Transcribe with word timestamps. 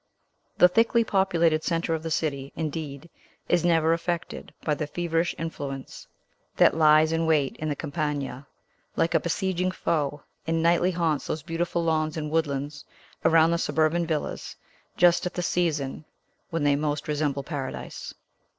The 0.57 0.67
thickly 0.67 1.03
populated 1.03 1.63
centre 1.63 1.93
of 1.93 2.01
the 2.01 2.09
city, 2.09 2.51
indeed, 2.55 3.07
is 3.47 3.63
never 3.63 3.93
affected 3.93 4.51
by 4.65 4.73
the 4.73 4.87
feverish 4.87 5.35
influence 5.37 6.07
that 6.57 6.75
lies 6.75 7.11
in 7.11 7.27
wait 7.27 7.55
in 7.57 7.69
the 7.69 7.75
Campagna, 7.75 8.47
like 8.95 9.13
a 9.13 9.19
besieging 9.19 9.69
foe, 9.69 10.23
and 10.47 10.63
nightly 10.63 10.89
haunts 10.89 11.27
those 11.27 11.43
beautiful 11.43 11.83
lawns 11.83 12.17
and 12.17 12.31
woodlands, 12.31 12.83
around 13.23 13.51
the 13.51 13.59
suburban 13.59 14.07
villas, 14.07 14.55
just 14.97 15.27
at 15.27 15.35
the 15.35 15.43
season 15.43 16.05
when 16.49 16.63
they 16.63 16.75
most 16.75 17.07
resemble 17.07 17.43
Paradise. 17.43 18.11